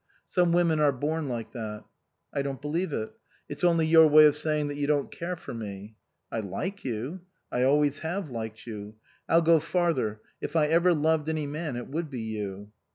[0.27, 1.83] Some women are born like that.""
[2.33, 3.11] I don't believe it.
[3.47, 5.95] It's only your way of say ing that you don't care for me.""
[6.31, 7.21] I like you.
[7.51, 8.95] I always have liked you.
[9.29, 12.71] Ill go farther if I ever loved any man it would be you."